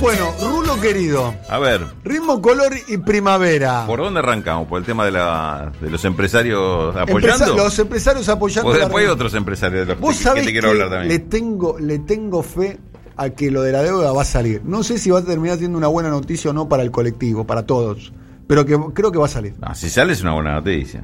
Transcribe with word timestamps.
Bueno, 0.00 0.32
Rulo 0.40 0.80
querido. 0.80 1.34
A 1.48 1.58
ver. 1.58 1.86
Ritmo, 2.04 2.40
color 2.42 2.72
y 2.88 2.98
primavera. 2.98 3.84
¿Por 3.86 4.00
dónde 4.00 4.20
arrancamos? 4.20 4.68
¿Por 4.68 4.80
el 4.80 4.84
tema 4.86 5.04
de, 5.04 5.12
la, 5.12 5.72
de 5.80 5.90
los 5.90 6.04
empresarios 6.04 6.94
apoyando? 6.94 7.56
los 7.56 7.78
empresarios 7.78 8.28
apoyando. 8.28 8.70
Pues 8.70 8.80
después 8.80 9.04
hay 9.04 9.10
otros 9.10 9.34
empresarios 9.34 9.86
de 9.86 9.94
los 9.94 10.00
¿Vos 10.00 10.16
que, 10.18 10.40
que 10.40 10.42
te 10.42 10.52
quiero 10.52 10.70
hablar 10.70 10.90
también. 10.90 11.08
Le 11.08 11.18
tengo, 11.20 11.78
le 11.78 11.98
tengo 12.00 12.42
fe 12.42 12.78
a 13.16 13.30
que 13.30 13.50
lo 13.50 13.62
de 13.62 13.72
la 13.72 13.82
deuda 13.82 14.12
va 14.12 14.22
a 14.22 14.26
salir. 14.26 14.62
No 14.64 14.82
sé 14.82 14.98
si 14.98 15.10
va 15.10 15.20
a 15.20 15.24
terminar 15.24 15.58
siendo 15.58 15.78
una 15.78 15.88
buena 15.88 16.10
noticia 16.10 16.50
o 16.50 16.54
no 16.54 16.68
para 16.68 16.82
el 16.82 16.90
colectivo, 16.90 17.46
para 17.46 17.64
todos. 17.64 18.12
Pero 18.46 18.64
que 18.64 18.78
creo 18.94 19.10
que 19.10 19.18
va 19.18 19.26
a 19.26 19.30
salir. 19.30 19.54
No, 19.58 19.74
si 19.74 19.88
sale 19.88 20.12
es 20.12 20.22
una 20.22 20.34
buena 20.34 20.54
noticia. 20.54 21.02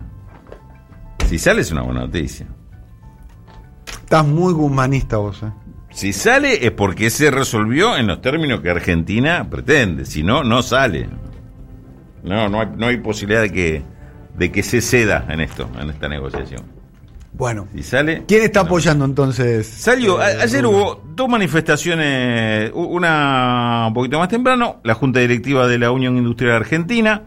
Si 1.29 1.39
sale 1.39 1.63
es 1.63 1.73
una 1.73 1.83
buena 1.83 2.03
noticia. 2.03 2.47
Estás 3.87 4.27
muy 4.27 4.53
humanista 4.53 5.17
vos, 5.17 5.43
eh. 5.43 5.51
Si 5.93 6.13
sale 6.13 6.65
es 6.67 6.73
porque 6.73 7.11
se 7.11 7.31
resolvió 7.31 7.96
en 7.96 8.07
los 8.07 8.21
términos 8.21 8.61
que 8.61 8.71
Argentina 8.71 9.46
pretende. 9.50 10.05
Si 10.07 10.23
no, 10.23 10.43
no 10.43 10.63
sale. 10.63 11.09
No, 12.25 12.49
no 12.49 12.61
hay, 12.61 12.69
no 12.77 12.87
hay 12.87 12.96
posibilidad 12.99 13.43
de 13.43 13.53
que, 13.53 13.83
de 14.36 14.50
que 14.53 14.63
se 14.63 14.81
ceda 14.81 15.27
en 15.29 15.41
esto, 15.41 15.69
en 15.81 15.91
esta 15.91 16.09
negociación. 16.09 16.63
Bueno. 17.35 17.67
Si 17.75 17.83
sale. 17.83 18.25
¿Quién 18.29 18.43
está 18.43 18.61
apoyando 18.61 19.05
entonces? 19.05 19.67
Salió. 19.67 20.19
a- 20.21 20.27
ayer 20.27 20.64
hubo 20.67 21.03
dos 21.14 21.29
manifestaciones. 21.29 22.71
Una 22.75 23.86
un 23.89 23.95
poquito 23.95 24.19
más 24.19 24.29
temprano. 24.29 24.81
La 24.85 24.95
Junta 24.95 25.21
Directiva 25.21 25.67
de 25.67 25.79
la 25.79 25.91
Unión 25.91 26.17
Industrial 26.17 26.55
Argentina 26.57 27.22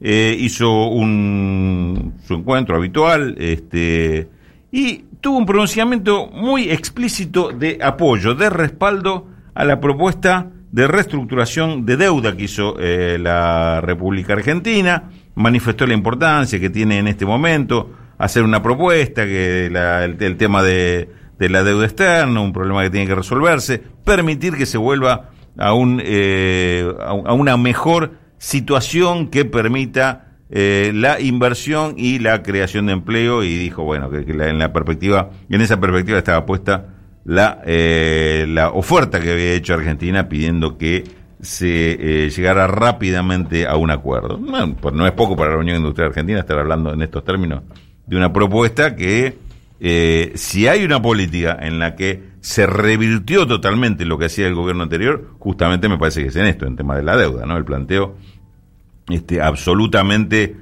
eh, 0.00 0.36
hizo 0.38 0.88
un, 0.88 2.14
su 2.26 2.34
encuentro 2.34 2.76
habitual. 2.76 3.36
Este, 3.38 4.28
y 4.70 5.04
tuvo 5.20 5.38
un 5.38 5.46
pronunciamiento 5.46 6.28
muy 6.28 6.70
explícito 6.70 7.50
de 7.52 7.78
apoyo, 7.82 8.34
de 8.34 8.50
respaldo 8.50 9.26
a 9.54 9.64
la 9.64 9.80
propuesta 9.80 10.48
de 10.70 10.86
reestructuración 10.86 11.86
de 11.86 11.96
deuda 11.96 12.36
que 12.36 12.44
hizo 12.44 12.76
eh, 12.78 13.18
la 13.18 13.80
República 13.80 14.34
Argentina, 14.34 15.10
manifestó 15.34 15.86
la 15.86 15.94
importancia 15.94 16.60
que 16.60 16.68
tiene 16.70 16.98
en 16.98 17.08
este 17.08 17.24
momento 17.24 17.90
hacer 18.18 18.42
una 18.42 18.62
propuesta, 18.62 19.24
que 19.24 19.68
la- 19.72 20.04
el, 20.04 20.36
tema 20.36 20.62
de, 20.62 21.08
la 21.38 21.64
deuda 21.64 21.86
externa, 21.86 22.40
un 22.40 22.52
problema 22.52 22.82
que 22.82 22.90
tiene 22.90 23.06
que 23.06 23.14
resolverse, 23.14 23.82
permitir 24.04 24.56
que 24.56 24.66
se 24.66 24.76
vuelva 24.76 25.30
a, 25.56 25.72
un, 25.72 26.02
eh, 26.04 26.86
a 27.00 27.32
una 27.32 27.56
mejor 27.56 28.12
situación 28.36 29.28
que 29.28 29.44
permita 29.44 30.27
eh, 30.50 30.92
la 30.94 31.20
inversión 31.20 31.94
y 31.96 32.18
la 32.18 32.42
creación 32.42 32.86
de 32.86 32.92
empleo 32.92 33.42
y 33.42 33.56
dijo 33.56 33.82
bueno 33.82 34.10
que, 34.10 34.20
en 34.20 34.58
la 34.58 34.72
perspectiva 34.72 35.30
en 35.50 35.60
esa 35.60 35.78
perspectiva 35.78 36.18
estaba 36.18 36.46
puesta 36.46 36.94
la 37.24 37.60
eh, 37.66 38.46
la 38.48 38.70
oferta 38.70 39.20
que 39.20 39.32
había 39.32 39.52
hecho 39.52 39.74
Argentina 39.74 40.28
pidiendo 40.28 40.78
que 40.78 41.04
se 41.40 42.24
eh, 42.26 42.30
llegara 42.30 42.66
rápidamente 42.66 43.66
a 43.66 43.76
un 43.76 43.90
acuerdo. 43.90 44.40
Pues 44.80 44.94
no 44.94 45.06
es 45.06 45.12
poco 45.12 45.36
para 45.36 45.52
la 45.52 45.58
Unión 45.58 45.76
Industrial 45.76 46.08
Argentina 46.08 46.40
estar 46.40 46.58
hablando 46.58 46.92
en 46.92 47.02
estos 47.02 47.24
términos 47.24 47.62
de 48.06 48.16
una 48.16 48.32
propuesta 48.32 48.96
que 48.96 49.38
eh, 49.80 50.32
si 50.34 50.66
hay 50.66 50.84
una 50.84 51.00
política 51.00 51.56
en 51.60 51.78
la 51.78 51.94
que 51.94 52.30
se 52.40 52.66
revirtió 52.66 53.46
totalmente 53.46 54.04
lo 54.04 54.18
que 54.18 54.24
hacía 54.24 54.48
el 54.48 54.54
gobierno 54.54 54.82
anterior 54.82 55.34
justamente 55.38 55.88
me 55.88 55.98
parece 55.98 56.22
que 56.22 56.28
es 56.28 56.36
en 56.36 56.46
esto 56.46 56.66
en 56.66 56.74
tema 56.74 56.96
de 56.96 57.02
la 57.04 57.16
deuda 57.16 57.46
no 57.46 57.56
el 57.56 57.64
planteo 57.64 58.16
este, 59.08 59.40
absolutamente 59.40 60.56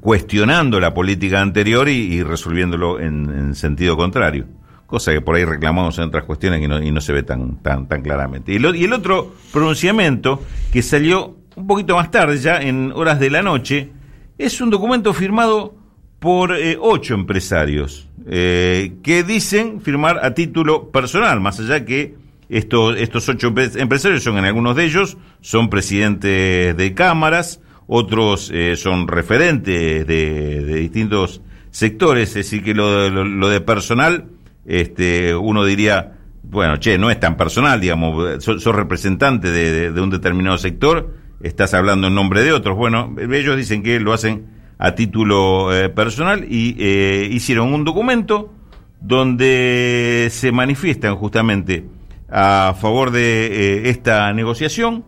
cuestionando 0.00 0.80
la 0.80 0.92
política 0.94 1.40
anterior 1.40 1.88
y, 1.88 2.22
resolviéndolo 2.22 3.00
en, 3.00 3.30
en 3.30 3.54
sentido 3.54 3.96
contrario. 3.96 4.46
Cosa 4.86 5.12
que 5.12 5.20
por 5.20 5.34
ahí 5.36 5.44
reclamamos 5.44 5.98
en 5.98 6.04
otras 6.04 6.24
cuestiones 6.24 6.62
y 6.62 6.68
no, 6.68 6.82
y 6.82 6.90
no 6.92 7.00
se 7.00 7.12
ve 7.12 7.22
tan, 7.22 7.62
tan, 7.62 7.88
tan 7.88 8.02
claramente. 8.02 8.52
Y, 8.52 8.58
lo- 8.58 8.74
y 8.74 8.84
el 8.84 8.92
otro 8.92 9.34
pronunciamiento, 9.52 10.42
que 10.72 10.82
salió 10.82 11.36
un 11.56 11.66
poquito 11.66 11.96
más 11.96 12.10
tarde, 12.10 12.38
ya 12.38 12.60
en 12.60 12.92
horas 12.92 13.18
de 13.18 13.30
la 13.30 13.42
noche, 13.42 13.90
es 14.38 14.60
un 14.60 14.70
documento 14.70 15.12
firmado 15.14 15.74
por 16.18 16.54
eh, 16.56 16.76
ocho 16.80 17.14
empresarios 17.14 18.08
eh, 18.28 18.94
que 19.02 19.22
dicen 19.22 19.80
firmar 19.80 20.24
a 20.24 20.34
título 20.34 20.90
personal, 20.90 21.40
más 21.40 21.58
allá 21.60 21.84
que 21.84 22.14
estos, 22.48 22.96
estos 22.98 23.28
ocho 23.28 23.52
empre- 23.52 23.80
empresarios 23.80 24.22
son 24.22 24.38
en 24.38 24.44
algunos 24.44 24.76
de 24.76 24.84
ellos, 24.84 25.16
son 25.40 25.68
presidentes 25.68 26.76
de 26.76 26.94
cámaras, 26.94 27.60
otros 27.86 28.50
eh, 28.52 28.76
son 28.76 29.06
referentes 29.08 30.06
de, 30.06 30.64
de 30.64 30.74
distintos 30.76 31.40
sectores, 31.70 32.30
es 32.30 32.34
decir, 32.34 32.62
que 32.64 32.74
lo, 32.74 33.08
lo, 33.10 33.24
lo 33.24 33.48
de 33.48 33.60
personal, 33.60 34.26
este, 34.66 35.34
uno 35.36 35.64
diría, 35.64 36.14
bueno, 36.42 36.78
che, 36.80 36.98
no 36.98 37.10
es 37.10 37.20
tan 37.20 37.36
personal, 37.36 37.80
digamos, 37.80 38.42
sos, 38.42 38.62
sos 38.62 38.74
representante 38.74 39.50
de, 39.50 39.70
de- 39.72 39.92
de 39.92 40.00
un 40.00 40.10
determinado 40.10 40.58
sector, 40.58 41.14
estás 41.42 41.74
hablando 41.74 42.06
en 42.08 42.14
nombre 42.14 42.42
de 42.42 42.52
otros. 42.52 42.76
Bueno, 42.76 43.14
ellos 43.30 43.56
dicen 43.56 43.82
que 43.82 44.00
lo 44.00 44.12
hacen 44.12 44.46
a 44.78 44.94
título 44.94 45.74
eh, 45.76 45.88
personal 45.88 46.44
y 46.48 46.76
eh, 46.78 47.28
hicieron 47.30 47.72
un 47.72 47.84
documento 47.84 48.52
donde 49.00 50.28
se 50.30 50.52
manifiestan 50.52 51.16
justamente 51.16 51.84
a 52.28 52.74
favor 52.80 53.10
de 53.10 53.46
eh, 53.46 53.90
esta 53.90 54.32
negociación, 54.32 55.04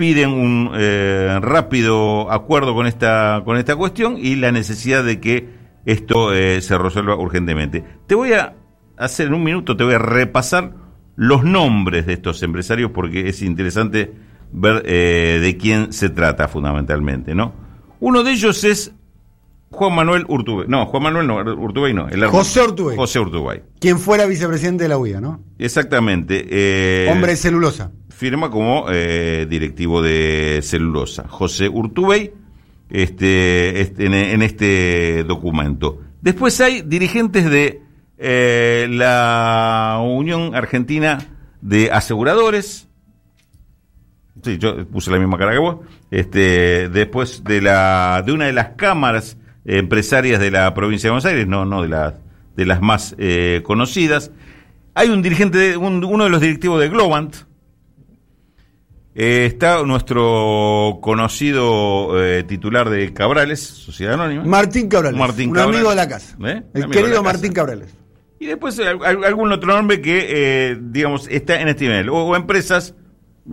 piden 0.00 0.30
un 0.30 0.70
eh, 0.76 1.38
rápido 1.42 2.32
acuerdo 2.32 2.74
con 2.74 2.86
esta 2.86 3.42
con 3.44 3.58
esta 3.58 3.76
cuestión 3.76 4.16
y 4.16 4.36
la 4.36 4.50
necesidad 4.50 5.04
de 5.04 5.20
que 5.20 5.50
esto 5.84 6.32
eh, 6.32 6.62
se 6.62 6.78
resuelva 6.78 7.16
urgentemente. 7.16 7.84
Te 8.06 8.14
voy 8.14 8.32
a 8.32 8.54
hacer 8.96 9.26
en 9.26 9.34
un 9.34 9.44
minuto, 9.44 9.76
te 9.76 9.84
voy 9.84 9.92
a 9.92 9.98
repasar 9.98 10.72
los 11.16 11.44
nombres 11.44 12.06
de 12.06 12.14
estos 12.14 12.42
empresarios 12.42 12.92
porque 12.92 13.28
es 13.28 13.42
interesante 13.42 14.10
ver 14.50 14.84
eh, 14.86 15.38
de 15.42 15.58
quién 15.58 15.92
se 15.92 16.08
trata 16.08 16.48
fundamentalmente, 16.48 17.34
¿no? 17.34 17.52
Uno 18.00 18.22
de 18.22 18.32
ellos 18.32 18.64
es 18.64 18.94
Juan 19.70 19.94
Manuel 19.94 20.24
Urtubey. 20.28 20.66
No, 20.68 20.86
Juan 20.86 21.02
Manuel 21.04 21.26
no, 21.26 21.36
Urtubey 21.36 21.94
no. 21.94 22.08
el 22.08 22.24
José 22.26 22.62
Urtubey. 22.62 22.96
José 22.96 23.20
Urtubey. 23.20 23.62
Quien 23.78 23.98
fuera 23.98 24.26
vicepresidente 24.26 24.84
de 24.84 24.88
la 24.88 24.98
UIA, 24.98 25.20
¿no? 25.20 25.40
Exactamente. 25.58 26.44
eh, 26.50 27.08
Hombre 27.10 27.32
de 27.32 27.36
celulosa. 27.36 27.92
firma 28.08 28.50
como 28.50 28.86
eh, 28.90 29.46
directivo 29.48 30.02
de 30.02 30.60
celulosa. 30.62 31.26
José 31.28 31.68
Urtubey, 31.68 32.32
este, 32.90 33.80
este, 33.80 34.06
en, 34.06 34.14
en 34.14 34.42
este 34.42 35.22
documento. 35.24 36.00
Después 36.20 36.60
hay 36.60 36.82
dirigentes 36.82 37.48
de 37.48 37.80
eh, 38.18 38.88
la 38.90 40.00
Unión 40.02 40.54
Argentina 40.56 41.18
de 41.60 41.90
Aseguradores. 41.92 42.88
Sí, 44.42 44.58
yo 44.58 44.86
puse 44.88 45.10
la 45.10 45.18
misma 45.18 45.38
cara 45.38 45.52
que 45.52 45.58
vos. 45.58 45.76
Este, 46.10 46.88
después 46.88 47.44
de 47.44 47.60
la 47.62 48.22
de 48.26 48.32
una 48.32 48.46
de 48.46 48.52
las 48.52 48.70
cámaras 48.70 49.36
empresarias 49.64 50.40
de 50.40 50.50
la 50.50 50.72
provincia 50.74 51.08
de 51.08 51.10
Buenos 51.12 51.24
Aires, 51.26 51.46
no, 51.46 51.64
no 51.64 51.82
de 51.82 51.88
las 51.88 52.14
de 52.56 52.66
las 52.66 52.80
más 52.82 53.14
eh, 53.18 53.60
conocidas. 53.64 54.30
Hay 54.94 55.08
un 55.08 55.22
dirigente, 55.22 55.76
un- 55.76 56.04
uno 56.04 56.24
de 56.24 56.30
los 56.30 56.40
directivos 56.40 56.80
de 56.80 56.88
Globant, 56.88 57.34
eh, 59.14 59.46
está 59.46 59.82
nuestro 59.84 60.98
conocido 61.02 62.22
eh, 62.22 62.44
titular 62.44 62.88
de 62.90 63.12
Cabrales, 63.12 63.60
Sociedad 63.60 64.14
Anónima. 64.14 64.44
Martín 64.44 64.88
Cabrales. 64.88 65.18
Martín 65.18 65.48
un 65.50 65.54
Cabrales. 65.54 65.76
amigo 65.76 65.90
de 65.90 65.96
la 65.96 66.08
casa. 66.08 66.36
El 66.74 66.86
querido 66.90 67.08
casa. 67.10 67.22
Martín 67.22 67.52
Cabrales. 67.52 67.94
Y 68.38 68.46
después 68.46 68.78
al- 68.78 69.24
algún 69.24 69.52
otro 69.52 69.72
nombre 69.74 70.00
que, 70.00 70.78
digamos, 70.80 71.28
está 71.28 71.60
en 71.60 71.68
este 71.68 71.84
nivel. 71.84 72.08
O, 72.08 72.24
o 72.24 72.36
empresas 72.36 72.94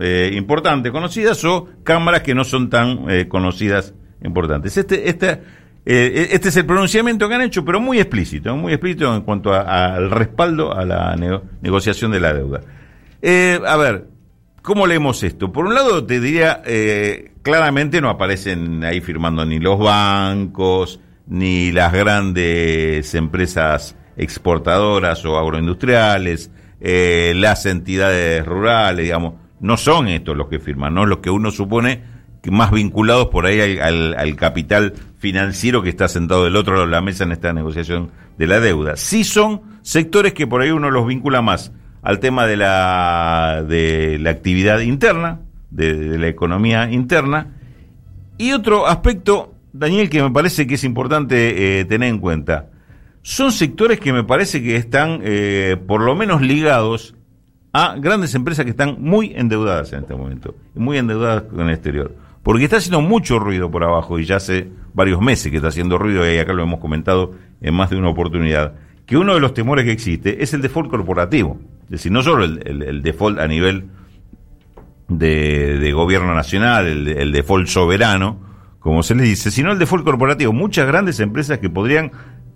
eh, 0.00 0.30
importantes, 0.34 0.92
conocidas, 0.92 1.44
o 1.44 1.68
cámaras 1.82 2.22
que 2.22 2.34
no 2.34 2.44
son 2.44 2.70
tan 2.70 3.10
eh, 3.10 3.26
conocidas, 3.28 3.94
importantes. 4.22 4.76
Este, 4.76 5.08
este, 5.10 5.42
eh, 5.90 6.28
este 6.32 6.50
es 6.50 6.56
el 6.56 6.66
pronunciamiento 6.66 7.28
que 7.28 7.34
han 7.34 7.40
hecho, 7.42 7.64
pero 7.64 7.80
muy 7.80 7.98
explícito, 7.98 8.54
muy 8.54 8.72
explícito 8.74 9.14
en 9.14 9.22
cuanto 9.22 9.54
al 9.54 10.10
respaldo 10.10 10.74
a 10.74 10.84
la 10.84 11.16
nego- 11.16 11.42
negociación 11.62 12.12
de 12.12 12.20
la 12.20 12.34
deuda. 12.34 12.60
Eh, 13.22 13.58
a 13.66 13.76
ver, 13.76 14.06
¿cómo 14.60 14.86
leemos 14.86 15.22
esto? 15.22 15.50
Por 15.50 15.64
un 15.66 15.74
lado, 15.74 16.04
te 16.04 16.20
diría, 16.20 16.62
eh, 16.66 17.32
claramente 17.42 18.00
no 18.02 18.10
aparecen 18.10 18.84
ahí 18.84 19.00
firmando 19.00 19.46
ni 19.46 19.58
los 19.60 19.78
bancos, 19.78 21.00
ni 21.26 21.72
las 21.72 21.92
grandes 21.92 23.14
empresas 23.14 23.96
exportadoras 24.16 25.24
o 25.24 25.38
agroindustriales, 25.38 26.50
las 26.80 27.66
entidades 27.66 28.44
rurales, 28.46 29.04
digamos, 29.04 29.34
no 29.60 29.76
son 29.76 30.08
estos 30.08 30.36
los 30.36 30.48
que 30.48 30.58
firman, 30.60 30.94
no 30.94 31.06
los 31.06 31.18
que 31.18 31.30
uno 31.30 31.50
supone 31.50 32.17
más 32.44 32.70
vinculados 32.70 33.26
por 33.28 33.46
ahí 33.46 33.60
al, 33.60 33.80
al- 33.80 34.14
al 34.18 34.36
capital 34.36 34.94
financiero 35.18 35.82
que 35.82 35.88
está 35.90 36.08
sentado 36.08 36.44
del 36.44 36.56
otro 36.56 36.74
lado 36.74 36.86
de 36.86 36.92
la 36.92 37.00
mesa 37.00 37.24
en 37.24 37.32
esta 37.32 37.52
negociación 37.52 38.10
de 38.38 38.46
la 38.46 38.60
deuda. 38.60 38.96
Sí 38.96 39.24
son 39.24 39.62
sectores 39.82 40.32
que 40.32 40.46
por 40.46 40.62
ahí 40.62 40.70
uno 40.70 40.90
los 40.90 41.06
vincula 41.06 41.42
más 41.42 41.72
al 42.02 42.20
tema 42.20 42.46
de 42.46 42.56
la, 42.56 43.64
de 43.68 44.18
la 44.20 44.30
actividad 44.30 44.80
interna, 44.80 45.40
de, 45.70 46.16
la 46.18 46.28
economía 46.28 46.90
interna. 46.90 47.48
Y 48.38 48.52
otro 48.52 48.86
aspecto, 48.86 49.54
Daniel, 49.72 50.08
que 50.08 50.22
me 50.22 50.30
parece 50.30 50.66
que 50.66 50.74
es 50.74 50.84
importante 50.84 51.80
eh, 51.80 51.84
tener 51.84 52.08
en 52.08 52.18
cuenta, 52.20 52.68
son 53.22 53.50
sectores 53.50 53.98
que 53.98 54.12
me 54.12 54.22
parece 54.24 54.62
que 54.62 54.76
están 54.76 55.20
eh, 55.24 55.76
por 55.86 56.00
lo 56.00 56.14
menos 56.14 56.40
ligados 56.40 57.14
a 57.72 57.96
grandes 57.98 58.34
empresas 58.34 58.64
que 58.64 58.70
están 58.70 58.96
muy 59.00 59.32
endeudadas 59.34 59.92
en 59.92 60.00
este 60.00 60.14
momento, 60.14 60.54
muy 60.74 60.96
endeudadas 60.98 61.42
con 61.42 61.68
el 61.68 61.74
exterior. 61.74 62.14
Porque 62.42 62.64
está 62.64 62.76
haciendo 62.76 63.00
mucho 63.00 63.38
ruido 63.38 63.70
por 63.70 63.84
abajo 63.84 64.18
y 64.18 64.24
ya 64.24 64.36
hace 64.36 64.68
varios 64.94 65.20
meses 65.20 65.50
que 65.50 65.56
está 65.56 65.68
haciendo 65.68 65.98
ruido 65.98 66.30
y 66.30 66.38
acá 66.38 66.52
lo 66.52 66.62
hemos 66.62 66.80
comentado 66.80 67.32
en 67.60 67.74
más 67.74 67.90
de 67.90 67.96
una 67.96 68.08
oportunidad, 68.08 68.74
que 69.06 69.16
uno 69.16 69.34
de 69.34 69.40
los 69.40 69.54
temores 69.54 69.84
que 69.84 69.92
existe 69.92 70.42
es 70.42 70.54
el 70.54 70.62
default 70.62 70.90
corporativo. 70.90 71.58
Es 71.84 71.90
decir, 71.90 72.12
no 72.12 72.22
solo 72.22 72.44
el, 72.44 73.02
default 73.02 73.38
a 73.38 73.48
nivel 73.48 73.86
de, 75.08 75.92
gobierno 75.94 76.34
nacional, 76.34 76.86
el, 76.86 77.32
default 77.32 77.66
soberano, 77.68 78.38
como 78.78 79.02
se 79.02 79.14
le 79.14 79.22
dice, 79.22 79.50
sino 79.50 79.72
el 79.72 79.78
default 79.78 80.04
corporativo. 80.04 80.52
Muchas 80.52 80.86
grandes 80.86 81.20
empresas 81.20 81.58
que 81.58 81.70
podrían 81.70 82.12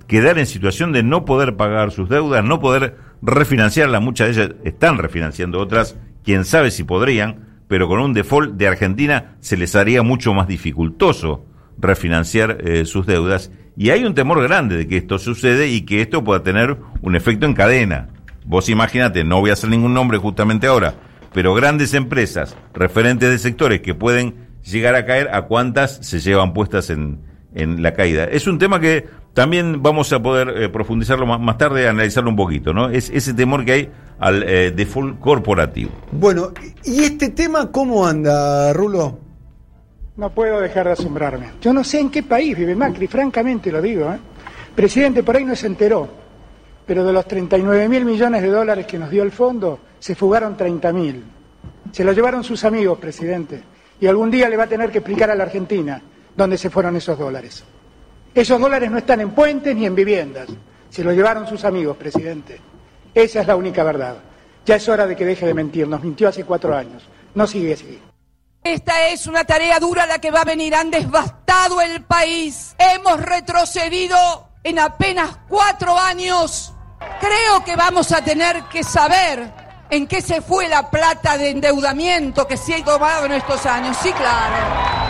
quedar 0.06 0.38
en 0.38 0.46
situación 0.46 0.92
de 0.92 1.02
no 1.02 1.24
poder 1.24 1.56
pagar 1.56 1.90
sus 1.90 2.08
deudas, 2.10 2.44
no 2.44 2.60
poder 2.60 2.98
refinanciarlas, 3.22 4.02
muchas 4.02 4.28
de 4.36 4.42
ellas 4.42 4.56
están 4.64 4.98
refinanciando, 4.98 5.58
otras, 5.58 5.96
quién 6.24 6.44
sabe 6.44 6.70
si 6.70 6.84
podrían, 6.84 7.51
pero 7.72 7.88
con 7.88 8.00
un 8.00 8.12
default 8.12 8.56
de 8.56 8.68
Argentina 8.68 9.36
se 9.40 9.56
les 9.56 9.74
haría 9.74 10.02
mucho 10.02 10.34
más 10.34 10.46
dificultoso 10.46 11.46
refinanciar 11.78 12.58
eh, 12.60 12.84
sus 12.84 13.06
deudas 13.06 13.50
y 13.78 13.88
hay 13.88 14.04
un 14.04 14.14
temor 14.14 14.42
grande 14.42 14.76
de 14.76 14.86
que 14.86 14.98
esto 14.98 15.18
sucede 15.18 15.68
y 15.68 15.80
que 15.80 16.02
esto 16.02 16.22
pueda 16.22 16.42
tener 16.42 16.76
un 17.00 17.16
efecto 17.16 17.46
en 17.46 17.54
cadena. 17.54 18.10
Vos 18.44 18.68
imagínate, 18.68 19.24
no 19.24 19.40
voy 19.40 19.48
a 19.48 19.54
hacer 19.54 19.70
ningún 19.70 19.94
nombre 19.94 20.18
justamente 20.18 20.66
ahora, 20.66 20.96
pero 21.32 21.54
grandes 21.54 21.94
empresas, 21.94 22.58
referentes 22.74 23.30
de 23.30 23.38
sectores 23.38 23.80
que 23.80 23.94
pueden 23.94 24.34
llegar 24.62 24.94
a 24.94 25.06
caer, 25.06 25.30
¿a 25.32 25.46
cuántas 25.46 25.96
se 25.96 26.20
llevan 26.20 26.52
puestas 26.52 26.90
en, 26.90 27.20
en 27.54 27.82
la 27.82 27.94
caída? 27.94 28.24
Es 28.24 28.46
un 28.46 28.58
tema 28.58 28.80
que 28.80 29.06
también 29.32 29.82
vamos 29.82 30.12
a 30.12 30.22
poder 30.22 30.62
eh, 30.62 30.68
profundizarlo 30.68 31.24
más, 31.24 31.56
tarde, 31.56 31.88
analizarlo 31.88 32.28
un 32.28 32.36
poquito, 32.36 32.74
¿no? 32.74 32.90
Es 32.90 33.08
ese 33.08 33.32
temor 33.32 33.64
que 33.64 33.72
hay 33.72 33.90
al 34.18 34.42
eh, 34.42 34.70
default 34.70 35.18
corporativo. 35.20 35.90
Bueno, 36.12 36.52
¿y 36.84 37.02
este 37.04 37.30
tema 37.30 37.70
cómo 37.70 38.06
anda, 38.06 38.72
Rulo? 38.72 39.18
No 40.16 40.30
puedo 40.30 40.60
dejar 40.60 40.86
de 40.86 40.92
asombrarme. 40.92 41.52
Yo 41.60 41.72
no 41.72 41.82
sé 41.82 42.00
en 42.00 42.10
qué 42.10 42.22
país 42.22 42.56
vive 42.56 42.74
Macri, 42.74 43.06
francamente 43.06 43.72
lo 43.72 43.80
digo. 43.80 44.12
¿eh? 44.12 44.18
Presidente, 44.74 45.22
por 45.22 45.36
ahí 45.36 45.44
no 45.44 45.56
se 45.56 45.66
enteró, 45.66 46.08
pero 46.86 47.04
de 47.04 47.12
los 47.12 47.26
39 47.26 47.88
mil 47.88 48.04
millones 48.04 48.42
de 48.42 48.48
dólares 48.48 48.86
que 48.86 48.98
nos 48.98 49.10
dio 49.10 49.22
el 49.22 49.32
fondo, 49.32 49.78
se 49.98 50.14
fugaron 50.14 50.56
30 50.56 50.92
mil. 50.92 51.24
Se 51.90 52.04
lo 52.04 52.12
llevaron 52.12 52.44
sus 52.44 52.64
amigos, 52.64 52.98
presidente. 52.98 53.62
Y 54.00 54.06
algún 54.06 54.30
día 54.30 54.48
le 54.48 54.56
va 54.56 54.64
a 54.64 54.68
tener 54.68 54.90
que 54.90 54.98
explicar 54.98 55.30
a 55.30 55.34
la 55.34 55.44
Argentina 55.44 56.02
dónde 56.36 56.58
se 56.58 56.70
fueron 56.70 56.96
esos 56.96 57.18
dólares. 57.18 57.64
Esos 58.34 58.60
dólares 58.60 58.90
no 58.90 58.98
están 58.98 59.20
en 59.20 59.30
puentes 59.30 59.76
ni 59.76 59.86
en 59.86 59.94
viviendas. 59.94 60.48
Se 60.90 61.04
lo 61.04 61.12
llevaron 61.12 61.46
sus 61.46 61.64
amigos, 61.64 61.96
presidente. 61.96 62.58
Esa 63.14 63.40
es 63.40 63.46
la 63.46 63.56
única 63.56 63.82
verdad. 63.82 64.16
Ya 64.64 64.76
es 64.76 64.88
hora 64.88 65.06
de 65.06 65.16
que 65.16 65.24
deje 65.24 65.46
de 65.46 65.54
mentir. 65.54 65.88
Nos 65.88 66.02
mintió 66.02 66.28
hace 66.28 66.44
cuatro 66.44 66.76
años. 66.76 67.02
No 67.34 67.46
sigue 67.46 67.74
así. 67.74 68.00
Esta 68.62 69.08
es 69.08 69.26
una 69.26 69.44
tarea 69.44 69.80
dura 69.80 70.06
la 70.06 70.20
que 70.20 70.30
va 70.30 70.42
a 70.42 70.44
venir. 70.44 70.74
Han 70.74 70.90
devastado 70.90 71.80
el 71.80 72.04
país. 72.04 72.74
Hemos 72.78 73.20
retrocedido 73.20 74.16
en 74.62 74.78
apenas 74.78 75.38
cuatro 75.48 75.98
años. 75.98 76.72
Creo 77.20 77.64
que 77.64 77.74
vamos 77.74 78.12
a 78.12 78.22
tener 78.22 78.62
que 78.64 78.84
saber 78.84 79.52
en 79.90 80.06
qué 80.06 80.22
se 80.22 80.40
fue 80.40 80.68
la 80.68 80.90
plata 80.90 81.36
de 81.36 81.50
endeudamiento 81.50 82.46
que 82.46 82.56
se 82.56 82.76
ha 82.76 82.84
tomado 82.84 83.26
en 83.26 83.32
estos 83.32 83.66
años. 83.66 83.96
Sí, 84.02 84.12
claro. 84.12 85.01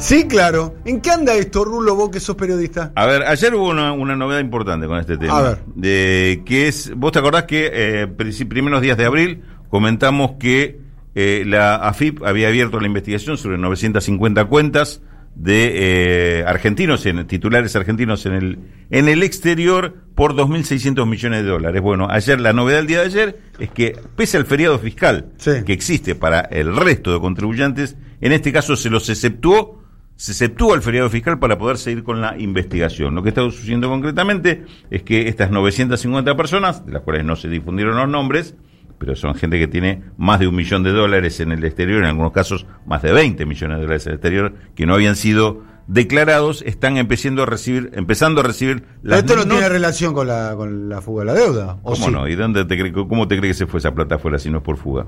Sí, 0.00 0.26
claro. 0.26 0.76
¿En 0.86 1.02
qué 1.02 1.10
anda 1.10 1.34
esto, 1.34 1.62
Rulo, 1.62 1.94
vos 1.94 2.10
que 2.10 2.20
sos 2.20 2.34
periodista? 2.34 2.90
A 2.96 3.04
ver, 3.04 3.22
ayer 3.22 3.54
hubo 3.54 3.68
una, 3.68 4.16
novedad 4.16 4.40
importante 4.40 4.86
con 4.86 4.98
este 4.98 5.18
tema. 5.18 5.38
A 5.38 5.42
ver. 5.42 5.58
De, 5.74 6.42
que 6.46 6.68
es, 6.68 6.94
vos 6.96 7.12
te 7.12 7.18
acordás 7.18 7.44
que 7.44 7.70
eh, 7.70 8.06
primeros 8.48 8.80
días 8.80 8.96
de 8.96 9.04
abril 9.04 9.42
comentamos 9.68 10.32
que 10.40 10.80
eh, 11.14 11.44
la 11.46 11.76
AFIP 11.76 12.24
había 12.24 12.48
abierto 12.48 12.80
la 12.80 12.86
investigación 12.86 13.36
sobre 13.36 13.58
950 13.58 14.46
cuentas 14.46 15.02
de 15.34 16.40
eh, 16.40 16.44
argentinos, 16.46 17.04
en, 17.04 17.26
titulares 17.26 17.76
argentinos 17.76 18.24
en 18.24 18.32
el, 18.32 18.58
en 18.88 19.06
el 19.06 19.22
exterior 19.22 19.96
por 20.14 20.34
2.600 20.34 21.06
millones 21.06 21.42
de 21.44 21.48
dólares. 21.50 21.82
Bueno, 21.82 22.08
ayer, 22.10 22.40
la 22.40 22.54
novedad 22.54 22.78
del 22.78 22.86
día 22.86 23.00
de 23.00 23.04
ayer 23.04 23.40
es 23.58 23.70
que, 23.70 23.98
pese 24.16 24.38
al 24.38 24.46
feriado 24.46 24.78
fiscal 24.78 25.32
que 25.44 25.72
existe 25.74 26.14
para 26.14 26.40
el 26.40 26.74
resto 26.74 27.12
de 27.12 27.20
contribuyentes, 27.20 27.96
en 28.22 28.32
este 28.32 28.50
caso 28.50 28.76
se 28.76 28.88
los 28.88 29.08
exceptuó 29.10 29.79
se 30.20 30.32
exceptúa 30.32 30.74
el 30.74 30.82
feriado 30.82 31.08
fiscal 31.08 31.38
para 31.38 31.56
poder 31.56 31.78
seguir 31.78 32.04
con 32.04 32.20
la 32.20 32.38
investigación. 32.38 33.14
Lo 33.14 33.22
que 33.22 33.30
está 33.30 33.40
sucediendo 33.40 33.88
concretamente 33.88 34.66
es 34.90 35.02
que 35.02 35.28
estas 35.28 35.50
950 35.50 36.36
personas, 36.36 36.84
de 36.84 36.92
las 36.92 37.00
cuales 37.00 37.24
no 37.24 37.36
se 37.36 37.48
difundieron 37.48 37.96
los 37.96 38.06
nombres, 38.06 38.54
pero 38.98 39.16
son 39.16 39.34
gente 39.34 39.58
que 39.58 39.66
tiene 39.66 40.02
más 40.18 40.38
de 40.38 40.46
un 40.46 40.56
millón 40.56 40.82
de 40.82 40.92
dólares 40.92 41.40
en 41.40 41.52
el 41.52 41.64
exterior, 41.64 42.02
en 42.02 42.10
algunos 42.10 42.32
casos 42.32 42.66
más 42.84 43.00
de 43.00 43.14
20 43.14 43.46
millones 43.46 43.78
de 43.78 43.82
dólares 43.82 44.04
en 44.04 44.12
el 44.12 44.16
exterior, 44.16 44.54
que 44.74 44.84
no 44.84 44.92
habían 44.92 45.16
sido 45.16 45.62
declarados, 45.86 46.62
están 46.66 46.98
empezando 46.98 47.44
a 47.44 47.46
recibir, 47.46 47.90
empezando 47.94 48.42
a 48.42 48.44
recibir 48.44 48.84
las 49.02 49.20
Esto 49.20 49.36
no, 49.36 49.44
tiene 49.44 49.70
relación 49.70 50.12
con 50.12 50.26
la, 50.28 50.54
con 50.54 50.90
la 50.90 51.00
fuga 51.00 51.24
de 51.24 51.32
la 51.32 51.34
deuda. 51.34 51.78
¿Cómo 51.82 52.10
no? 52.10 52.28
¿Y 52.28 52.34
dónde 52.34 52.66
te 52.66 52.92
cómo 52.92 53.26
te 53.26 53.38
crees 53.38 53.56
que 53.56 53.64
se 53.64 53.66
fue 53.66 53.78
esa 53.78 53.94
plata 53.94 54.16
afuera 54.16 54.38
si 54.38 54.50
no 54.50 54.58
es 54.58 54.64
por 54.64 54.76
fuga? 54.76 55.06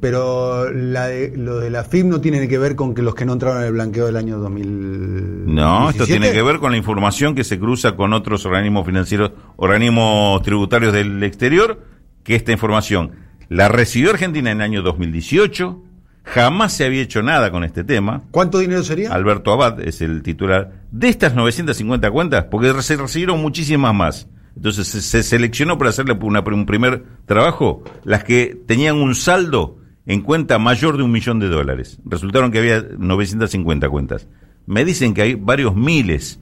Pero 0.00 0.70
la 0.72 1.08
lo 1.34 1.58
de 1.58 1.70
la 1.70 1.84
FIP 1.84 2.06
no 2.06 2.20
tiene 2.20 2.46
que 2.48 2.58
ver 2.58 2.76
con 2.76 2.94
que 2.94 3.02
los 3.02 3.14
que 3.14 3.24
no 3.24 3.32
entraron 3.32 3.60
en 3.60 3.66
el 3.66 3.72
blanqueo 3.72 4.06
del 4.06 4.16
año 4.16 4.38
2000. 4.38 5.54
No, 5.54 5.90
esto 5.90 6.06
tiene 6.06 6.32
que 6.32 6.42
ver 6.42 6.58
con 6.58 6.72
la 6.72 6.76
información 6.76 7.34
que 7.34 7.44
se 7.44 7.58
cruza 7.58 7.96
con 7.96 8.12
otros 8.12 8.44
organismos 8.44 8.84
financieros, 8.84 9.32
organismos 9.56 10.42
tributarios 10.42 10.92
del 10.92 11.22
exterior, 11.22 11.82
que 12.22 12.34
esta 12.34 12.52
información 12.52 13.12
la 13.48 13.68
recibió 13.68 14.10
Argentina 14.10 14.50
en 14.50 14.58
el 14.58 14.64
año 14.64 14.82
2018. 14.82 15.82
Jamás 16.24 16.72
se 16.72 16.84
había 16.84 17.02
hecho 17.02 17.22
nada 17.22 17.52
con 17.52 17.62
este 17.62 17.84
tema. 17.84 18.22
¿Cuánto 18.32 18.58
dinero 18.58 18.82
sería? 18.82 19.12
Alberto 19.12 19.52
Abad 19.52 19.80
es 19.80 20.02
el 20.02 20.22
titular 20.22 20.82
de 20.90 21.08
estas 21.08 21.36
950 21.36 22.10
cuentas, 22.10 22.44
porque 22.50 22.82
se 22.82 22.96
recibieron 22.96 23.40
muchísimas 23.40 23.94
más. 23.94 24.28
Entonces 24.56 24.88
se, 24.88 25.22
seleccionó 25.22 25.78
para 25.78 25.90
hacerle 25.90 26.14
un 26.14 26.66
primer 26.66 27.04
trabajo 27.26 27.84
las 28.04 28.24
que 28.24 28.58
tenían 28.66 28.96
un 28.96 29.14
saldo 29.14 29.78
en 30.06 30.20
cuenta 30.20 30.58
mayor 30.58 30.96
de 30.96 31.02
un 31.02 31.10
millón 31.10 31.40
de 31.40 31.48
dólares. 31.48 31.98
Resultaron 32.04 32.52
que 32.52 32.60
había 32.60 32.84
950 32.96 33.88
cuentas. 33.88 34.28
Me 34.64 34.84
dicen 34.84 35.14
que 35.14 35.22
hay 35.22 35.34
varios 35.34 35.74
miles 35.74 36.40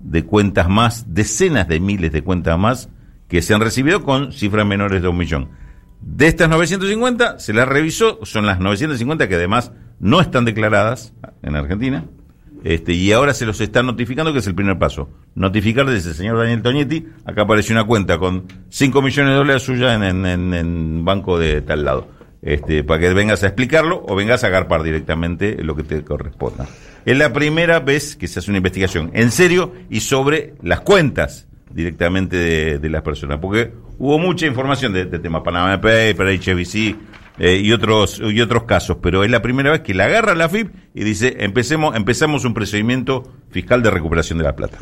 de 0.00 0.24
cuentas 0.24 0.68
más, 0.68 1.12
decenas 1.14 1.68
de 1.68 1.80
miles 1.80 2.12
de 2.12 2.22
cuentas 2.22 2.58
más 2.58 2.88
que 3.28 3.42
se 3.42 3.54
han 3.54 3.60
recibido 3.60 4.02
con 4.02 4.32
cifras 4.32 4.66
menores 4.66 5.02
de 5.02 5.08
un 5.08 5.18
millón. 5.18 5.50
De 6.00 6.28
estas 6.28 6.48
950 6.48 7.38
se 7.38 7.52
las 7.52 7.68
revisó, 7.68 8.20
son 8.24 8.46
las 8.46 8.58
950 8.58 9.28
que 9.28 9.34
además 9.34 9.72
no 10.00 10.20
están 10.20 10.44
declaradas 10.44 11.12
en 11.42 11.56
Argentina, 11.56 12.06
este, 12.64 12.92
y 12.92 13.12
ahora 13.12 13.34
se 13.34 13.46
los 13.46 13.60
está 13.60 13.82
notificando, 13.82 14.32
que 14.32 14.38
es 14.38 14.46
el 14.46 14.54
primer 14.54 14.78
paso. 14.78 15.10
Notificar, 15.34 15.88
dice 15.90 16.10
el 16.10 16.14
señor 16.14 16.38
Daniel 16.38 16.62
Toñetti, 16.62 17.06
acá 17.24 17.42
aparece 17.42 17.72
una 17.72 17.84
cuenta 17.84 18.18
con 18.18 18.44
5 18.68 19.02
millones 19.02 19.32
de 19.32 19.36
dólares 19.36 19.62
suya 19.62 19.94
en, 19.94 20.24
en, 20.24 20.54
en 20.54 21.04
banco 21.04 21.38
de 21.38 21.60
tal 21.62 21.84
lado 21.84 22.17
este, 22.42 22.84
para 22.84 23.00
que 23.00 23.14
vengas 23.14 23.42
a 23.42 23.46
explicarlo 23.46 24.04
o 24.06 24.14
vengas 24.14 24.44
a 24.44 24.48
agarpar 24.48 24.82
directamente 24.82 25.62
lo 25.62 25.74
que 25.74 25.82
te 25.82 26.04
corresponda. 26.04 26.66
Es 27.04 27.16
la 27.16 27.32
primera 27.32 27.80
vez 27.80 28.16
que 28.16 28.28
se 28.28 28.38
hace 28.38 28.50
una 28.50 28.58
investigación 28.58 29.10
en 29.14 29.30
serio 29.30 29.72
y 29.88 30.00
sobre 30.00 30.54
las 30.62 30.80
cuentas 30.80 31.46
directamente 31.72 32.78
de, 32.78 32.90
las 32.90 33.02
personas, 33.02 33.38
porque 33.40 33.72
hubo 33.98 34.18
mucha 34.18 34.46
información 34.46 34.92
de, 34.92 35.04
de 35.04 35.18
tema 35.18 35.42
Panama 35.42 35.80
Paper, 35.80 36.38
HBC 36.38 36.96
eh, 37.38 37.60
y 37.62 37.72
otros 37.72 38.20
y 38.20 38.40
otros 38.40 38.64
casos, 38.64 38.98
pero 39.00 39.22
es 39.22 39.30
la 39.30 39.40
primera 39.40 39.70
vez 39.70 39.82
que 39.82 39.94
la 39.94 40.06
agarra 40.06 40.34
la 40.34 40.48
FIP 40.48 40.74
y 40.92 41.04
dice 41.04 41.36
empecemos 41.38 41.94
empezamos 41.94 42.44
un 42.44 42.52
procedimiento 42.52 43.32
fiscal 43.50 43.80
de 43.80 43.90
recuperación 43.90 44.38
de 44.38 44.44
la 44.44 44.56
plata. 44.56 44.76